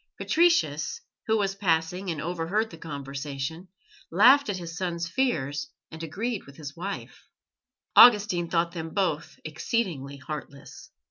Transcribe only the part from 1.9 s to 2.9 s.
and overheard the